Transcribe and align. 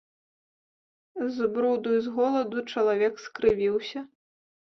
З 1.35 1.49
бруду 1.57 1.89
і 1.97 2.01
з 2.07 2.15
голаду 2.15 2.57
чалавек 2.75 3.23
скрывіўся. 3.27 3.99